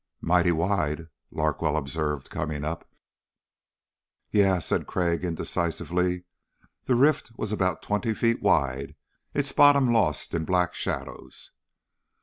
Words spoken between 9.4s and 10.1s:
bottom